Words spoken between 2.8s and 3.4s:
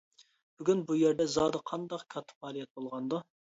بولغاندۇ؟!